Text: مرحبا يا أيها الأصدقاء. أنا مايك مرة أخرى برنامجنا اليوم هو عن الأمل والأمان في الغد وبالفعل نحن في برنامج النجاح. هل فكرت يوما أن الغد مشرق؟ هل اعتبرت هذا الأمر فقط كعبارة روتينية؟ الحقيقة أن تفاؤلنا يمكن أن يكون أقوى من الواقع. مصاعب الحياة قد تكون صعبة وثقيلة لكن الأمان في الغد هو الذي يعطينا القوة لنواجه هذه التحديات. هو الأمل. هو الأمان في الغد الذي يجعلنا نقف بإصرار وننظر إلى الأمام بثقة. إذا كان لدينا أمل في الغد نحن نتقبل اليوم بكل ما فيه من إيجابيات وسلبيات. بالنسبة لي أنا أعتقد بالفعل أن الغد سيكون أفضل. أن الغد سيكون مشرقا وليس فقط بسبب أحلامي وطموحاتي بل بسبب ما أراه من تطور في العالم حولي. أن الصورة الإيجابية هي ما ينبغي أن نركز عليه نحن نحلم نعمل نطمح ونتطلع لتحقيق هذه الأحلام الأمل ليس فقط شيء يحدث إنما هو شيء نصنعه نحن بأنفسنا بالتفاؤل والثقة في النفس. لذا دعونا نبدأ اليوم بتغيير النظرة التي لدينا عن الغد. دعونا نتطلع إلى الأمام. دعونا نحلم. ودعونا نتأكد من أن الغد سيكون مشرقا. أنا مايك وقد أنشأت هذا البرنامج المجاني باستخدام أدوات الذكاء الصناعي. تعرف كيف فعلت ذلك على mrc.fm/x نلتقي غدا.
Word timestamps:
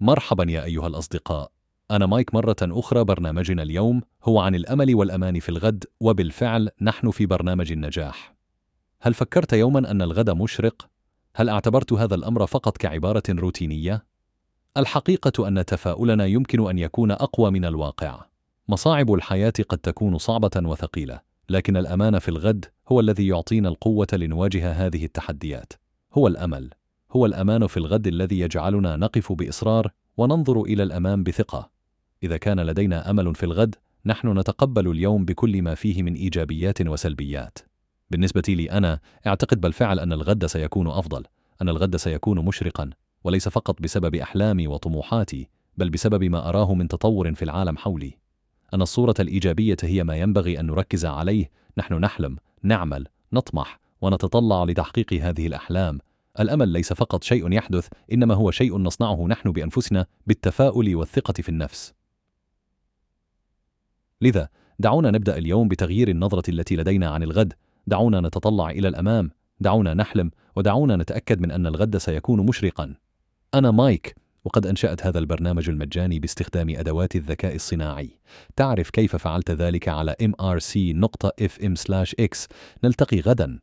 مرحبا 0.00 0.50
يا 0.50 0.64
أيها 0.64 0.86
الأصدقاء. 0.86 1.50
أنا 1.90 2.06
مايك 2.06 2.34
مرة 2.34 2.56
أخرى 2.62 3.04
برنامجنا 3.04 3.62
اليوم 3.62 4.02
هو 4.24 4.40
عن 4.40 4.54
الأمل 4.54 4.94
والأمان 4.94 5.40
في 5.40 5.48
الغد 5.48 5.84
وبالفعل 6.00 6.68
نحن 6.80 7.10
في 7.10 7.26
برنامج 7.26 7.72
النجاح. 7.72 8.34
هل 9.00 9.14
فكرت 9.14 9.52
يوما 9.52 9.90
أن 9.90 10.02
الغد 10.02 10.30
مشرق؟ 10.30 10.88
هل 11.34 11.48
اعتبرت 11.48 11.92
هذا 11.92 12.14
الأمر 12.14 12.46
فقط 12.46 12.76
كعبارة 12.76 13.22
روتينية؟ 13.30 14.06
الحقيقة 14.76 15.48
أن 15.48 15.64
تفاؤلنا 15.64 16.26
يمكن 16.26 16.70
أن 16.70 16.78
يكون 16.78 17.10
أقوى 17.10 17.50
من 17.50 17.64
الواقع. 17.64 18.24
مصاعب 18.68 19.12
الحياة 19.12 19.52
قد 19.68 19.78
تكون 19.78 20.18
صعبة 20.18 20.50
وثقيلة 20.56 21.20
لكن 21.48 21.76
الأمان 21.76 22.18
في 22.18 22.28
الغد 22.28 22.64
هو 22.88 23.00
الذي 23.00 23.26
يعطينا 23.26 23.68
القوة 23.68 24.06
لنواجه 24.12 24.72
هذه 24.72 25.04
التحديات. 25.04 25.72
هو 26.12 26.26
الأمل. 26.26 26.70
هو 27.10 27.26
الأمان 27.26 27.66
في 27.66 27.76
الغد 27.76 28.06
الذي 28.06 28.40
يجعلنا 28.40 28.96
نقف 28.96 29.32
بإصرار 29.32 29.92
وننظر 30.16 30.62
إلى 30.62 30.82
الأمام 30.82 31.22
بثقة. 31.22 31.70
إذا 32.22 32.36
كان 32.36 32.60
لدينا 32.60 33.10
أمل 33.10 33.34
في 33.34 33.46
الغد 33.46 33.74
نحن 34.06 34.38
نتقبل 34.38 34.90
اليوم 34.90 35.24
بكل 35.24 35.62
ما 35.62 35.74
فيه 35.74 36.02
من 36.02 36.14
إيجابيات 36.14 36.86
وسلبيات. 36.86 37.58
بالنسبة 38.10 38.42
لي 38.48 38.70
أنا 38.70 39.00
أعتقد 39.26 39.60
بالفعل 39.60 40.00
أن 40.00 40.12
الغد 40.12 40.46
سيكون 40.46 40.88
أفضل. 40.88 41.24
أن 41.62 41.68
الغد 41.68 41.96
سيكون 41.96 42.44
مشرقا 42.44 42.90
وليس 43.24 43.48
فقط 43.48 43.82
بسبب 43.82 44.14
أحلامي 44.14 44.66
وطموحاتي 44.66 45.48
بل 45.76 45.90
بسبب 45.90 46.24
ما 46.24 46.48
أراه 46.48 46.74
من 46.74 46.88
تطور 46.88 47.34
في 47.34 47.42
العالم 47.42 47.76
حولي. 47.76 48.18
أن 48.74 48.82
الصورة 48.82 49.14
الإيجابية 49.20 49.76
هي 49.82 50.04
ما 50.04 50.16
ينبغي 50.16 50.60
أن 50.60 50.66
نركز 50.66 51.06
عليه 51.06 51.50
نحن 51.78 51.94
نحلم 51.94 52.36
نعمل 52.62 53.06
نطمح 53.32 53.80
ونتطلع 54.00 54.64
لتحقيق 54.64 55.12
هذه 55.12 55.46
الأحلام 55.46 55.98
الأمل 56.40 56.68
ليس 56.68 56.92
فقط 56.92 57.24
شيء 57.24 57.52
يحدث 57.52 57.88
إنما 58.12 58.34
هو 58.34 58.50
شيء 58.50 58.78
نصنعه 58.78 59.26
نحن 59.26 59.52
بأنفسنا 59.52 60.06
بالتفاؤل 60.26 60.96
والثقة 60.96 61.32
في 61.32 61.48
النفس. 61.48 61.94
لذا 64.20 64.48
دعونا 64.78 65.10
نبدأ 65.10 65.38
اليوم 65.38 65.68
بتغيير 65.68 66.08
النظرة 66.08 66.50
التي 66.50 66.76
لدينا 66.76 67.08
عن 67.08 67.22
الغد. 67.22 67.52
دعونا 67.86 68.20
نتطلع 68.20 68.70
إلى 68.70 68.88
الأمام. 68.88 69.30
دعونا 69.60 69.94
نحلم. 69.94 70.30
ودعونا 70.56 70.96
نتأكد 70.96 71.40
من 71.40 71.50
أن 71.50 71.66
الغد 71.66 71.96
سيكون 71.96 72.46
مشرقا. 72.46 72.94
أنا 73.54 73.70
مايك 73.70 74.16
وقد 74.44 74.66
أنشأت 74.66 75.06
هذا 75.06 75.18
البرنامج 75.18 75.68
المجاني 75.68 76.18
باستخدام 76.18 76.70
أدوات 76.70 77.16
الذكاء 77.16 77.54
الصناعي. 77.54 78.18
تعرف 78.56 78.90
كيف 78.90 79.16
فعلت 79.16 79.50
ذلك 79.50 79.88
على 79.88 80.16
mrc.fm/x 80.22 80.86
نلتقي 82.84 83.20
غدا. 83.20 83.58